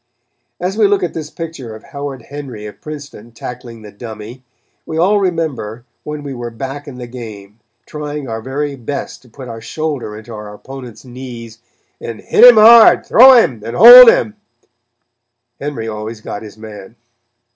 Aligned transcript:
As 0.59 0.79
we 0.79 0.87
look 0.87 1.03
at 1.03 1.13
this 1.13 1.29
picture 1.29 1.75
of 1.75 1.83
Howard 1.83 2.23
Henry 2.23 2.65
of 2.65 2.81
Princeton 2.81 3.31
tackling 3.31 3.83
the 3.83 3.91
"dummy," 3.91 4.43
we 4.83 4.97
all 4.97 5.19
remember 5.19 5.85
when 6.03 6.23
we 6.23 6.33
were 6.33 6.49
back 6.49 6.87
in 6.87 6.97
the 6.97 7.05
game 7.05 7.59
trying 7.85 8.27
our 8.27 8.41
very 8.41 8.75
best 8.75 9.21
to 9.21 9.29
put 9.29 9.47
our 9.47 9.61
shoulder 9.61 10.17
into 10.17 10.33
our 10.33 10.51
opponent's 10.55 11.05
knees 11.05 11.59
and 11.99 12.19
"hit 12.19 12.43
him 12.43 12.55
hard, 12.57 13.05
throw 13.05 13.33
him, 13.33 13.61
and 13.63 13.75
hold 13.75 14.09
him." 14.09 14.37
Henry 15.59 15.87
always 15.87 16.19
got 16.19 16.41
his 16.41 16.57
man. 16.57 16.95